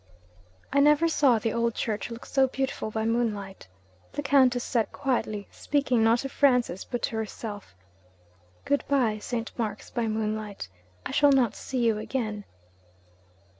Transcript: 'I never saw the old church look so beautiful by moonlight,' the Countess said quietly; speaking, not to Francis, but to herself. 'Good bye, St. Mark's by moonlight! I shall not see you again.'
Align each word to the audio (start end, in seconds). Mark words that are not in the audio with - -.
'I 0.73 0.79
never 0.79 1.07
saw 1.07 1.37
the 1.37 1.53
old 1.53 1.75
church 1.75 2.09
look 2.09 2.25
so 2.25 2.47
beautiful 2.47 2.89
by 2.89 3.05
moonlight,' 3.05 3.67
the 4.13 4.23
Countess 4.23 4.63
said 4.63 4.91
quietly; 4.91 5.47
speaking, 5.51 6.03
not 6.03 6.17
to 6.21 6.29
Francis, 6.29 6.83
but 6.83 7.03
to 7.03 7.15
herself. 7.17 7.75
'Good 8.65 8.83
bye, 8.87 9.19
St. 9.19 9.51
Mark's 9.59 9.91
by 9.91 10.07
moonlight! 10.07 10.67
I 11.05 11.11
shall 11.11 11.31
not 11.31 11.55
see 11.55 11.85
you 11.85 11.99
again.' 11.99 12.45